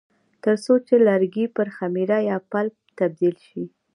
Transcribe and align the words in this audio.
ترڅو 0.43 0.73
چې 0.87 0.95
لرګي 1.07 1.45
پر 1.55 1.67
خمیره 1.75 2.17
یا 2.29 2.37
پلپ 2.51 2.75
تبدیل 2.99 3.35
شي. 3.47 3.63